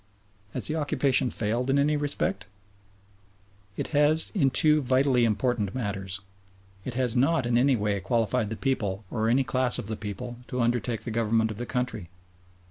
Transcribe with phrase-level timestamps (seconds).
[0.55, 2.47] Has the occupation failed in any respect?
[3.77, 6.21] It has in two vitally important matters.
[6.83, 10.37] It has not in any way qualified the people or any class of the people
[10.47, 12.09] to undertake the government of the country.